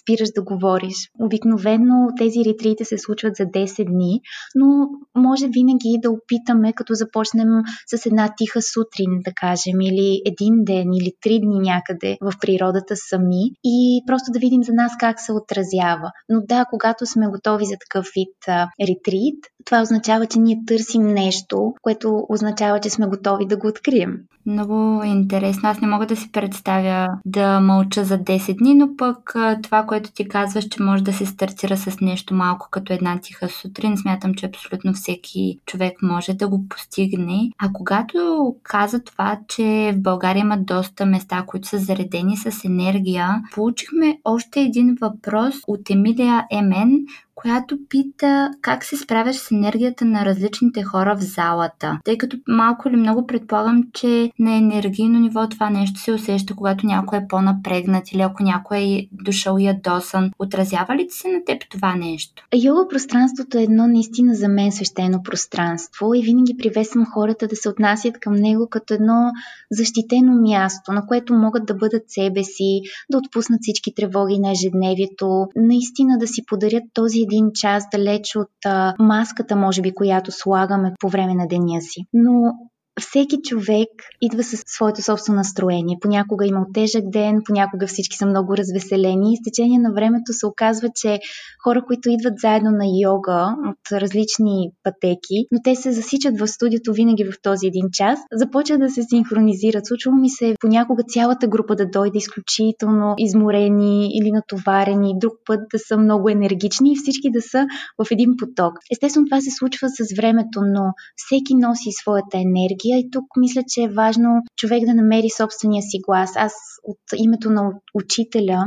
[0.00, 0.94] спираш да говориш.
[1.20, 4.20] Обикновено тези ретрити се случват за 10 дни,
[4.54, 7.48] но може винаги да опитаме, като започнем
[7.86, 12.96] с една тиха сутрин, да кажем, или един ден, или три дни някъде в природата
[12.96, 16.10] сами и просто да видим за нас как се отразява.
[16.28, 21.06] Но да, когато сме готови за такъв вид а, ретрит, това означава, че ние търсим
[21.06, 24.12] нещо, което означава, че сме готови да го открием.
[24.46, 25.68] Много интересно.
[25.68, 30.12] Аз не мога да си представя да мълча за 10 дни, но пък това, което
[30.12, 34.34] ти казваш, че може да се стартира с нещо малко като една тиха сутрин, смятам,
[34.34, 37.50] че абсолютно всеки човек може да го постигне.
[37.58, 43.42] А когато каза това, че в България има доста места, които са заредени с енергия,
[43.54, 47.06] получихме още един въпрос от Емилия Емен,
[47.42, 51.98] която пита как се справяш с енергията на различните хора в залата.
[52.04, 56.86] Тъй като малко или много предполагам, че на енергийно ниво това нещо се усеща, когато
[56.86, 60.30] някой е по-напрегнат или ако някой е дошъл ядосан.
[60.38, 62.46] Отразява ли се на теб това нещо?
[62.64, 67.68] Йога пространството е едно наистина за мен свещено пространство и винаги привесвам хората да се
[67.68, 69.30] отнасят към него като едно
[69.70, 75.46] защитено място, на което могат да бъдат себе си, да отпуснат всички тревоги на ежедневието,
[75.56, 78.50] наистина да си подарят този един час далеч от
[78.98, 82.06] маската, може би, която слагаме по време на деня си.
[82.12, 82.52] Но
[83.00, 83.88] всеки човек
[84.22, 85.98] идва със своето собствено настроение.
[86.00, 90.46] Понякога има тежък ден, понякога всички са много развеселени и с течение на времето се
[90.46, 91.20] оказва, че
[91.64, 96.92] хора, които идват заедно на йога от различни пътеки, но те се засичат в студиото
[96.92, 99.86] винаги в този един час, започват да се синхронизират.
[99.86, 105.78] Случва ми се понякога цялата група да дойде изключително изморени или натоварени, друг път да
[105.78, 107.66] са много енергични и всички да са
[107.98, 108.72] в един поток.
[108.92, 110.82] Естествено, това се случва с времето, но
[111.16, 115.82] всеки носи своята енергия енергия и тук мисля, че е важно човек да намери собствения
[115.82, 116.30] си глас.
[116.36, 116.52] Аз
[116.84, 118.64] от името на учителя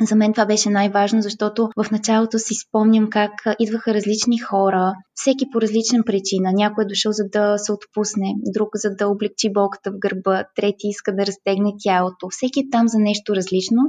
[0.00, 5.50] за мен това беше най-важно, защото в началото си спомням как идваха различни хора, всеки
[5.52, 6.52] по различна причина.
[6.52, 10.88] Някой е дошъл за да се отпусне, друг за да облегчи болката в гърба, трети
[10.88, 12.28] иска да разтегне тялото.
[12.30, 13.82] Всеки е там за нещо различно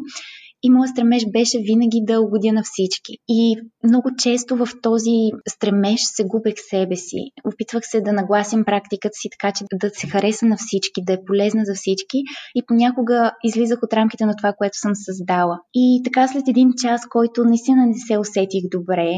[0.64, 3.14] и моят стремеж беше винаги да угодя на всички.
[3.28, 5.18] И много често в този
[5.50, 7.32] стремеж се губех себе си.
[7.44, 11.26] Опитвах се да нагласям практиката си така, че да се хареса на всички, да е
[11.26, 12.18] полезна за всички
[12.56, 15.60] и понякога излизах от рамките на това, което съм създала.
[15.74, 19.12] И така след един час, който наистина не се усетих добре,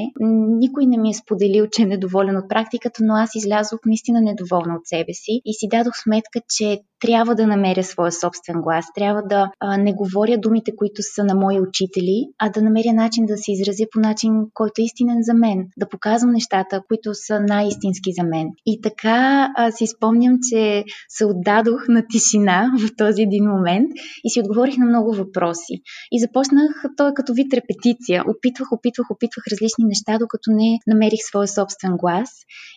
[0.59, 4.75] никой не ми е споделил, че е недоволен от практиката, но аз излязох наистина недоволна
[4.75, 9.21] от себе си и си дадох сметка, че трябва да намеря своя собствен глас, трябва
[9.23, 13.37] да а, не говоря думите, които са на мои учители, а да намеря начин да
[13.37, 18.11] се изразя по начин, който е истинен за мен, да показвам нещата, които са най-истински
[18.19, 18.47] за мен.
[18.65, 23.91] И така а, си спомням, че се отдадох на тишина в този един момент
[24.23, 25.73] и си отговорих на много въпроси.
[26.11, 28.23] И започнах, той е като вид репетиция.
[28.27, 32.29] Опитвах, опитвах, опитвах различни неща, докато не намерих своя собствен глас.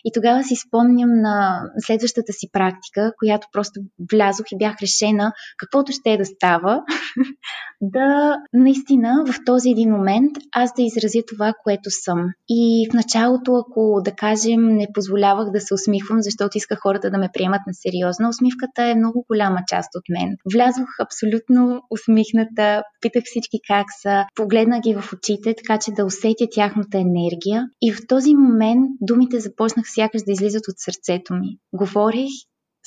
[0.05, 3.79] И тогава си спомням на следващата си практика, която просто
[4.15, 6.81] влязох и бях решена каквото ще е да става,
[7.81, 12.19] да наистина в този един момент аз да изразя това, което съм.
[12.49, 17.17] И в началото, ако да кажем, не позволявах да се усмихвам, защото исках хората да
[17.17, 20.35] ме приемат на сериозно, усмивката е много голяма част от мен.
[20.53, 26.45] Влязох абсолютно усмихната, питах всички как са, погледнах ги в очите, така че да усетя
[26.51, 27.65] тяхната енергия.
[27.81, 31.57] И в този момент думите започнах сякаш да излизат от сърцето ми.
[31.73, 32.29] Говорих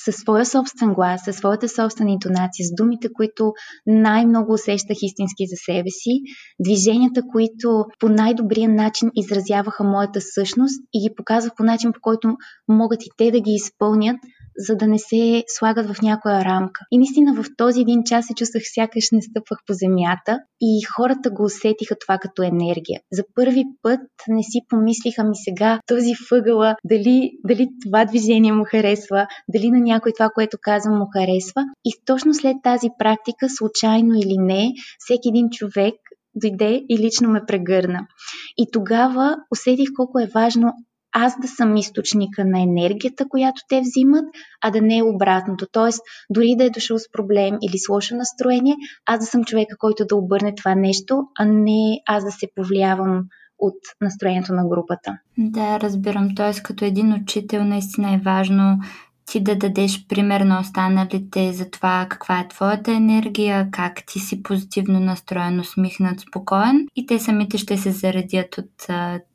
[0.05, 3.53] със своя собствен глас, със своята собствена интонация, с думите, които
[3.87, 6.21] най-много усещах истински за себе си,
[6.59, 12.37] движенията, които по най-добрия начин изразяваха моята същност и ги показвах по начин, по който
[12.67, 14.17] могат и те да ги изпълнят,
[14.59, 16.81] за да не се слагат в някоя рамка.
[16.91, 21.29] И наистина в този един час се чувствах сякаш не стъпвах по земята и хората
[21.29, 22.99] го усетиха това като енергия.
[23.11, 28.63] За първи път не си помислиха ми сега този въгъла, дали, дали това движение му
[28.67, 31.61] харесва, дали на някой това, което казвам му харесва.
[31.85, 35.95] И точно след тази практика, случайно или не, всеки един човек
[36.35, 38.07] дойде и лично ме прегърна.
[38.57, 40.73] И тогава усетих колко е важно
[41.11, 44.25] аз да съм източника на енергията, която те взимат,
[44.61, 45.67] а да не е обратното.
[45.71, 49.77] Тоест, дори да е дошъл с проблем или с лошо настроение, аз да съм човека,
[49.77, 53.23] който да обърне това нещо, а не аз да се повлиявам
[53.59, 55.17] от настроението на групата.
[55.37, 56.35] Да, разбирам.
[56.35, 58.79] Тоест, като един учител, наистина е важно
[59.31, 64.43] ти да дадеш пример на останалите за това каква е твоята енергия, как ти си
[64.43, 68.87] позитивно настроен, усмихнат, спокоен и те самите ще се заредят от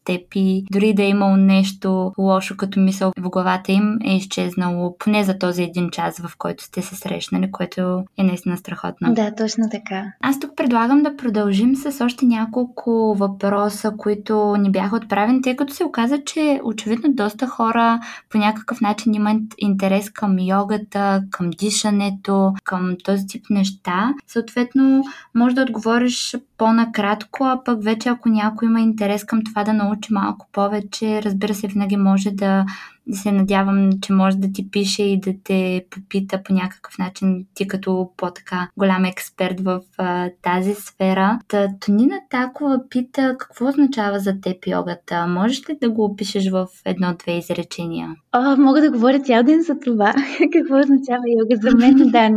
[0.05, 4.97] теб и дори да е имало нещо лошо като мисъл в главата им е изчезнало
[4.99, 9.15] поне за този един час, в който сте се срещнали, което е наистина страхотно.
[9.15, 10.13] Да, точно така.
[10.21, 15.75] Аз тук предлагам да продължим с още няколко въпроса, които ни бяха отправени, тъй като
[15.75, 22.55] се оказа, че очевидно доста хора по някакъв начин имат интерес към йогата, към дишането,
[22.65, 24.15] към този тип неща.
[24.27, 29.73] Съответно, може да отговориш по-накратко, а пък вече ако някой има интерес към това да
[29.73, 32.65] научи малко повече, разбира се, винаги може да
[33.13, 37.69] се надявам, че може да ти пише и да те попита по някакъв начин, ти
[37.69, 41.39] като по-така голям експерт в а, тази сфера.
[41.49, 45.27] Та, Тонина Такова пита какво означава за теб йогата.
[45.27, 48.15] Можеш ли да го опишеш в едно-две изречения?
[48.33, 50.15] О, мога да говоря цял ден за това.
[50.53, 51.95] какво означава йога за мен?
[51.95, 52.31] да,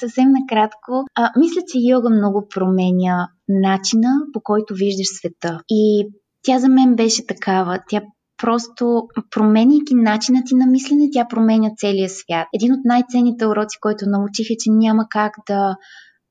[0.00, 1.04] съвсем накратко.
[1.14, 5.60] А, мисля, че йога много променя начина по който виждаш света.
[5.68, 6.08] И
[6.42, 7.78] тя за мен беше такава.
[7.88, 8.00] Тя
[8.42, 12.48] просто променяйки начина ти на мислене, тя променя целия свят.
[12.54, 15.76] Един от най-ценните уроци, който научих е, че няма как да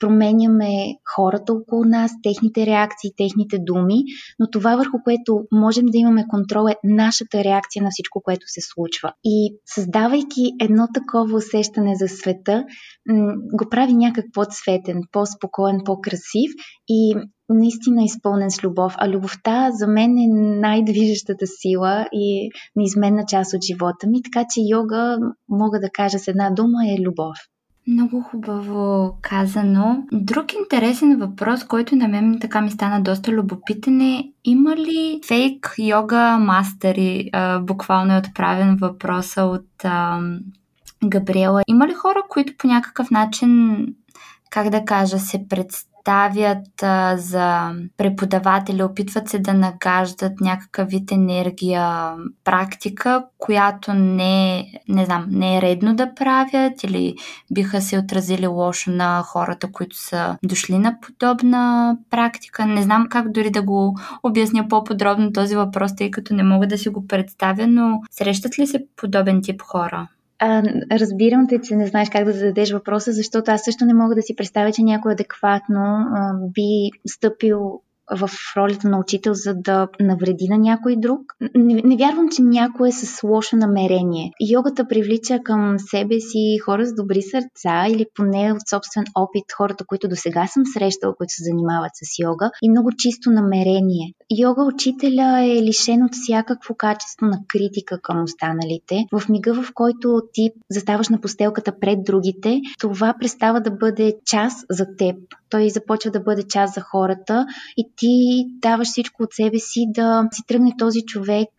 [0.01, 0.71] променяме
[1.15, 4.03] хората около нас, техните реакции, техните думи,
[4.39, 8.61] но това върху което можем да имаме контрол е нашата реакция на всичко, което се
[8.61, 9.13] случва.
[9.23, 12.65] И създавайки едно такова усещане за света,
[13.53, 16.51] го прави някак по-цветен, по-спокоен, по-красив
[16.89, 17.15] и
[17.53, 18.95] наистина изпълнен с любов.
[18.97, 20.27] А любовта за мен е
[20.59, 25.17] най-движещата сила и неизменна част от живота ми, така че йога,
[25.49, 27.35] мога да кажа с една дума, е любов.
[27.87, 30.03] Много хубаво казано.
[30.11, 35.75] Друг интересен въпрос, който на мен така ми стана доста любопитен е има ли фейк
[35.77, 37.29] йога мастери?
[37.61, 40.19] Буквално е отправен въпроса от а,
[41.05, 41.61] Габриела.
[41.67, 43.85] Има ли хора, които по някакъв начин,
[44.49, 51.11] как да кажа, се представят представят а, за преподаватели, опитват се да нагаждат някакъв вид
[51.11, 57.15] енергия, практика, която не, не знам, не е редно да правят или
[57.51, 62.65] биха се отразили лошо на хората, които са дошли на подобна практика.
[62.65, 66.77] Не знам как дори да го обясня по-подробно този въпрос, тъй като не мога да
[66.77, 70.07] си го представя, но срещат ли се подобен тип хора?
[70.43, 74.15] А, разбирам те, че не знаеш как да зададеш въпроса, защото аз също не мога
[74.15, 79.87] да си представя, че някой адекватно а, би стъпил в ролята на учител, за да
[79.99, 81.19] навреди на някой друг.
[81.55, 84.31] Не, не вярвам, че някой е с лошо намерение.
[84.51, 89.85] Йогата привлича към себе си хора с добри сърца или поне от собствен опит хората,
[89.85, 94.13] които до сега съм срещала, които се занимават с йога и много чисто намерение.
[94.39, 99.05] Йога учителя е лишен от всякакво качество на критика към останалите.
[99.11, 104.53] В мига, в който ти заставаш на постелката пред другите, това престава да бъде час
[104.69, 105.15] за теб.
[105.49, 107.45] Той започва да бъде част за хората
[107.77, 111.49] и ти даваш всичко от себе си да си тръгне този човек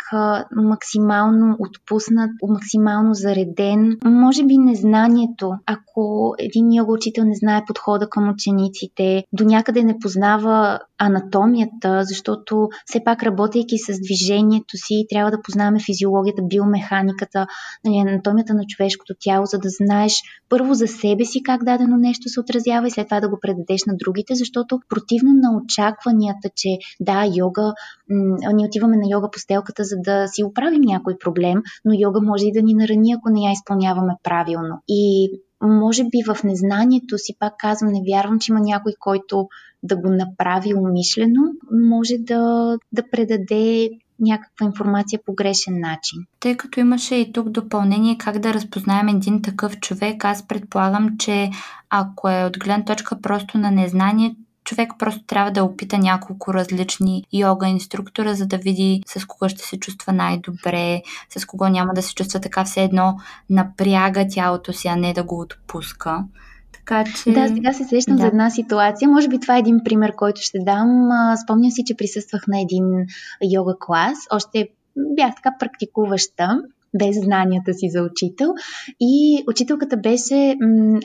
[0.57, 3.98] максимално отпуснат, максимално зареден.
[4.05, 9.98] Може би незнанието, ако един йога учител не знае подхода към учениците, до някъде не
[9.98, 17.46] познава анатомията, защото все пак работейки с движението си, трябва да познаваме физиологията, биомеханиката,
[17.85, 20.12] нали, анатомията на човешкото тяло, за да знаеш
[20.48, 23.81] първо за себе си как дадено нещо се отразява и след това да го предадеш
[23.87, 25.57] на другите, защото противно на
[26.22, 26.68] очакванията, че
[27.00, 27.74] да, йога,
[28.54, 32.52] ние отиваме на йога постелката, за да си оправим някой проблем, но йога може и
[32.52, 34.82] да ни нарани, ако не я изпълняваме правилно.
[34.88, 35.30] И
[35.62, 39.48] може би в незнанието си, пак казвам, не вярвам, че има някой, който
[39.82, 46.18] да го направи умишлено, може да, да предаде някаква информация по грешен начин.
[46.40, 51.50] Тъй като имаше и тук допълнение как да разпознаем един такъв човек, аз предполагам, че
[51.90, 57.25] ако е от гледна точка просто на незнание, човек просто трябва да опита няколко различни
[57.33, 61.02] йога инструктора, за да види с кого ще се чувства най-добре,
[61.38, 63.17] с кого няма да се чувства така все едно
[63.50, 66.25] напряга тялото си, а не да го отпуска.
[66.73, 67.33] Така че...
[67.33, 68.23] Да, сега се сещам да.
[68.23, 69.08] за една ситуация.
[69.08, 71.08] Може би това е един пример, който ще дам.
[71.44, 72.85] Спомням си, че присъствах на един
[73.52, 74.19] йога клас.
[74.31, 76.63] Още бях така практикуваща
[76.98, 78.48] без знанията си за учител.
[79.00, 80.56] И учителката беше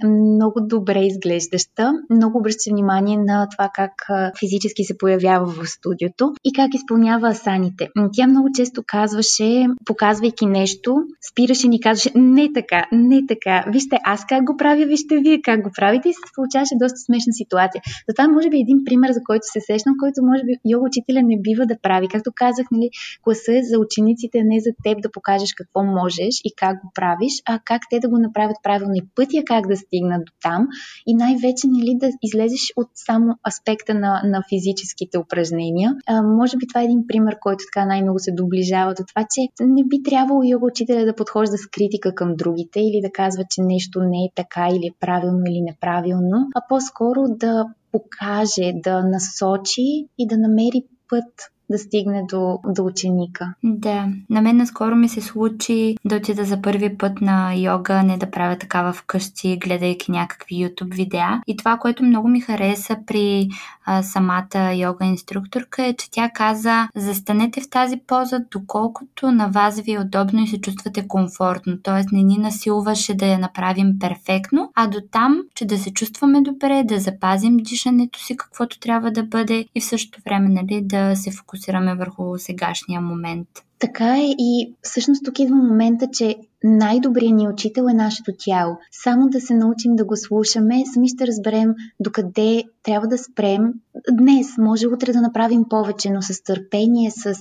[0.03, 3.91] много добре изглеждаща, много обръща внимание на това как
[4.39, 7.89] физически се появява в студиото и как изпълнява асаните.
[8.13, 10.95] Тя много често казваше, показвайки нещо,
[11.31, 15.63] спираше ни казваше не така, не така, вижте аз как го правя, вижте вие как
[15.63, 17.81] го правите и се получаваше доста смешна ситуация.
[18.09, 21.41] Затова може би един пример, за който се сещам, който може би йога учителя не
[21.41, 22.07] бива да прави.
[22.07, 22.89] Както казах, нали,
[23.23, 26.91] класа е за учениците, не за теб да покажеш какво какво можеш и как го
[26.95, 30.67] правиш, а как те да го направят правилно и пътя как да стигнат до там
[31.07, 35.95] и най-вече нали, да излезеш от само аспекта на, на физическите упражнения.
[36.07, 39.41] А, може би това е един пример, който така най-много се доближава до това, че
[39.59, 43.61] не би трябвало йога учителя да подхожда с критика към другите или да казва, че
[43.61, 50.07] нещо не е така или е правилно или неправилно, а по-скоро да покаже, да насочи
[50.17, 53.53] и да намери път да стигне до, до ученика.
[53.63, 58.17] Да, на мен наскоро ми се случи да отида за първи път на йога, не
[58.17, 61.41] да правя такава вкъщи, гледайки някакви YouTube видеа.
[61.47, 63.49] И това, което много ми хареса при
[63.85, 69.79] а, самата йога инструкторка е, че тя каза, застанете в тази поза, доколкото на вас
[69.79, 71.77] ви е удобно и се чувствате комфортно.
[71.83, 76.41] Тоест не ни насилваше да я направим перфектно, а до там, че да се чувстваме
[76.41, 81.15] добре, да запазим дишането си каквото трябва да бъде и в същото време нали, да
[81.15, 83.47] се фокусираме фокусираме върху сегашния момент.
[83.79, 88.77] Така е и всъщност тук идва момента, че най-добрият ни учител е нашето тяло.
[88.91, 93.73] Само да се научим да го слушаме, сами ще разберем докъде трябва да спрем.
[94.11, 97.35] Днес, може утре да направим повече, но с търпение, с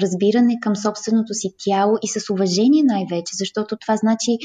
[0.00, 4.38] разбиране към собственото си тяло и с уважение най-вече, защото това значи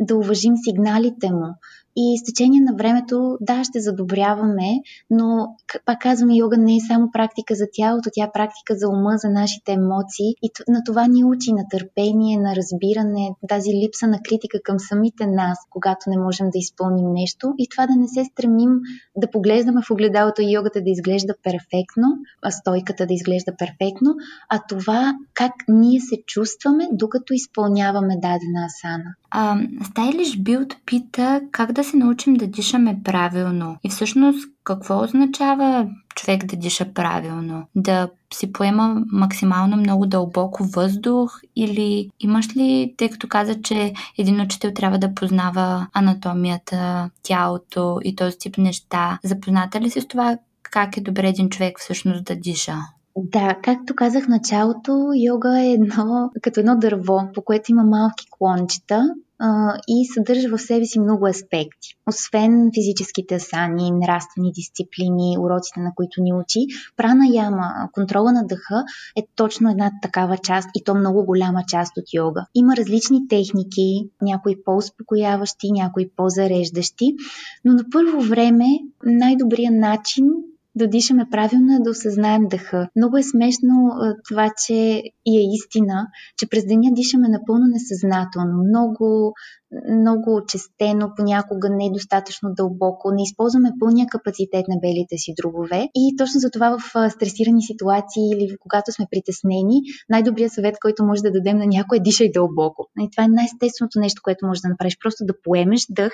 [0.00, 1.54] да уважим сигналите му.
[1.96, 4.68] И с течение на времето, да, ще задобряваме,
[5.10, 9.12] но, пак казвам, йога не е само практика за тялото, тя е практика за ума,
[9.16, 10.30] за нашите емоции.
[10.42, 15.26] И на това ни учи на търпение, на разбиране, тази липса на критика към самите
[15.26, 17.54] нас, когато не можем да изпълним нещо.
[17.58, 18.70] И това да не се стремим
[19.16, 22.06] да поглеждаме в огледалото и йогата да изглежда перфектно,
[22.42, 24.14] а стойката да изглежда перфектно,
[24.48, 29.14] а това как ние се чувстваме, докато изпълняваме дадена асана.
[29.84, 33.76] Стайлиш Билд пита как да се научим да дишаме правилно.
[33.84, 37.66] И всъщност какво означава човек да диша правилно?
[37.74, 44.40] Да си поема максимално много дълбоко въздух или имаш ли, тъй като каза, че един
[44.40, 50.38] учител трябва да познава анатомията, тялото и този тип неща, запозната ли си с това
[50.62, 52.76] как е добре един човек всъщност да диша?
[53.16, 58.26] Да, както казах в началото, йога е едно, като едно дърво, по което има малки
[58.30, 59.14] клончета
[59.88, 61.88] и съдържа в себе си много аспекти.
[62.08, 66.60] Освен физическите асани, нравствени дисциплини, уроците, на които ни учи,
[66.96, 68.84] прана яма, контрола на дъха
[69.16, 72.46] е точно една такава част и то много голяма част от йога.
[72.54, 77.14] Има различни техники, някои по-успокояващи, някои по-зареждащи,
[77.64, 78.66] но на първо време
[79.04, 80.24] най-добрият начин
[80.80, 82.88] да дишаме правилно е да осъзнаем дъха.
[82.96, 83.74] Много е смешно
[84.28, 86.06] това, че и е истина,
[86.38, 89.32] че през деня дишаме напълно несъзнателно, много,
[89.98, 96.40] много очестено, понякога недостатъчно дълбоко, не използваме пълния капацитет на белите си дробове и точно
[96.40, 99.76] за това в стресирани ситуации или когато сме притеснени,
[100.08, 102.86] най-добрият съвет, който може да дадем на някой е дишай дълбоко.
[103.00, 104.96] И това е най-естественото нещо, което може да направиш.
[105.02, 106.12] Просто да поемеш дъх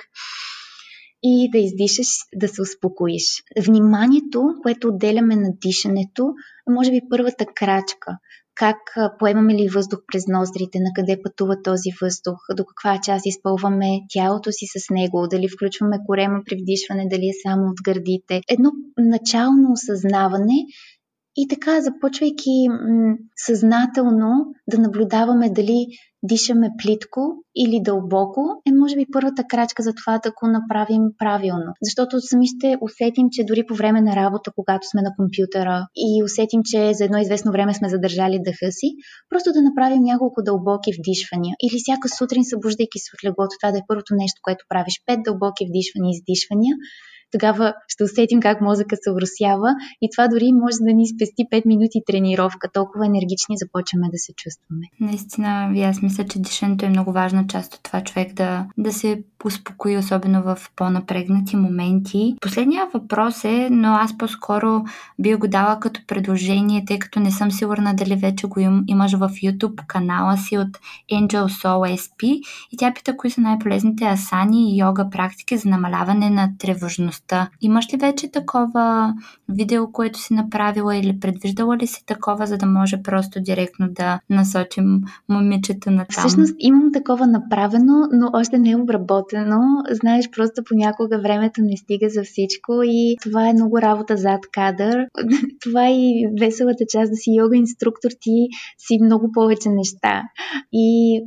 [1.23, 3.43] и да издишаш, да се успокоиш.
[3.65, 6.33] Вниманието, което отделяме на дишането,
[6.69, 8.17] е може би първата крачка
[8.57, 8.77] как
[9.19, 14.51] поемаме ли въздух през ноздрите, на къде пътува този въздух, до каква част изпълваме тялото
[14.51, 18.41] си с него, дали включваме корема при вдишване, дали е само от гърдите.
[18.49, 20.57] Едно начално осъзнаване
[21.35, 23.15] и така, започвайки м-
[23.45, 25.87] съзнателно да наблюдаваме дали
[26.23, 27.21] дишаме плитко
[27.55, 31.71] или дълбоко, е може би първата крачка за това да го направим правилно.
[31.81, 36.23] Защото сами ще усетим, че дори по време на работа, когато сме на компютъра и
[36.23, 38.87] усетим, че за едно известно време сме задържали дъха си,
[39.29, 41.53] просто да направим няколко дълбоки вдишвания.
[41.65, 44.95] Или всяка сутрин, събуждайки се от леглото, това да е първото нещо, което правиш.
[45.05, 46.73] Пет дълбоки вдишвания и издишвания
[47.31, 49.69] тогава ще усетим как мозъка се уросява
[50.01, 52.69] и това дори може да ни спести 5 минути тренировка.
[52.73, 54.85] Толкова енергични започваме да се чувстваме.
[54.99, 59.23] Наистина, аз мисля, че дишането е много важна част от това човек да, да се
[59.45, 62.35] успокои, особено в по-напрегнати моменти.
[62.41, 64.83] Последният въпрос е, но аз по-скоро
[65.19, 69.13] би го дала като предложение, тъй като не съм сигурна дали вече го им, имаш
[69.13, 70.77] в YouTube канала си от
[71.11, 72.21] Angel Soul SP
[72.71, 77.49] и тя пита кои са най-полезните асани и йога практики за намаляване на тревожност реалността.
[77.61, 79.13] Имаш ли вече такова
[79.49, 84.19] видео, което си направила или предвиждала ли си такова, за да може просто директно да
[84.29, 86.27] насочим момичета на там?
[86.27, 89.59] Всъщност имам такова направено, но още не е обработено.
[89.91, 95.05] Знаеш, просто понякога времето не стига за всичко и това е много работа зад кадър.
[95.63, 98.47] това е и веселата част да си йога инструктор, ти
[98.77, 100.23] си много повече неща.
[100.73, 101.21] И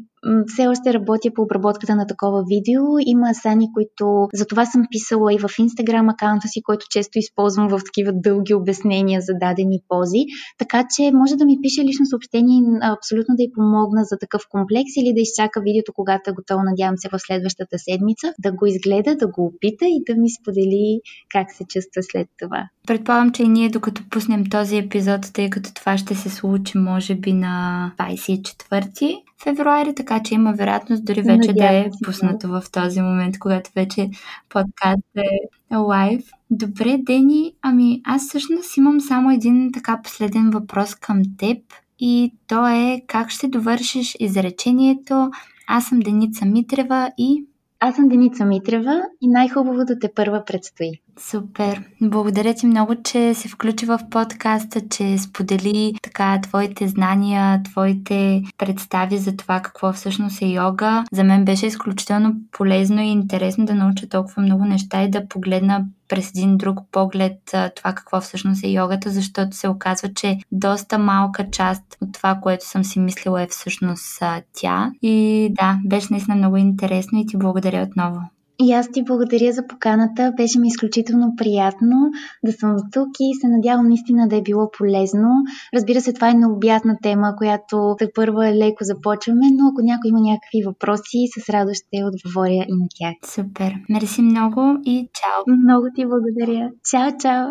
[0.47, 2.83] все още работя по обработката на такова видео.
[3.07, 7.69] Има асани, които за това съм писала и в Инстаграм акаунта си, който често използвам
[7.69, 10.23] в такива дълги обяснения за дадени пози.
[10.59, 14.93] Така че може да ми пише лично съобщение абсолютно да й помогна за такъв комплекс
[14.97, 19.17] или да изчака видеото, когато е готово, надявам се, в следващата седмица, да го изгледа,
[19.17, 21.01] да го опита и да ми сподели
[21.35, 22.61] как се чувства след това.
[22.91, 27.15] Предполагам, че и ние докато пуснем този епизод, тъй като това ще се случи може
[27.15, 32.63] би на 24 февруари, така че има вероятност дори вече Надявам да е пуснато в
[32.73, 34.11] този момент, когато вече
[34.49, 36.23] подкаст е лайв.
[36.51, 41.59] Добре, Дени, ами аз всъщност имам само един така последен въпрос към теб
[41.99, 45.31] и то е как ще довършиш изречението
[45.67, 47.45] Аз съм Деница Митрева и
[47.81, 50.91] аз съм Деница Митрева и най-хубавото те първа предстои.
[51.19, 51.83] Супер!
[52.03, 59.19] Благодаря ти много, че се включи в подкаста, че сподели така твоите знания, твоите представи
[59.19, 61.05] за това какво всъщност е йога.
[61.13, 65.85] За мен беше изключително полезно и интересно да науча толкова много неща и да погледна
[66.11, 67.39] през един друг поглед
[67.77, 72.67] това какво всъщност е йогата, защото се оказва, че доста малка част от това, което
[72.67, 74.93] съм си мислила е всъщност тя.
[75.03, 78.21] И да, беше наистина много интересно и ти благодаря отново.
[78.63, 80.33] И аз ти благодаря за поканата.
[80.37, 82.11] Беше ми изключително приятно
[82.45, 85.29] да съм тук и се надявам наистина да е било полезно.
[85.75, 90.21] Разбира се, това е необятна тема, която те първа леко започваме, но ако някой има
[90.21, 93.15] някакви въпроси, с радост ще отговоря и на тях.
[93.35, 93.75] Супер.
[93.89, 95.57] Мерси много и чао.
[95.65, 96.71] Много ти благодаря.
[96.91, 97.47] Чао, чао.